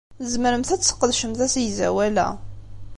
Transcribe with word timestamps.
Tzemremt 0.19 0.73
ad 0.75 0.81
tesqedcemt 0.81 1.39
asegzawal-a. 1.45 2.27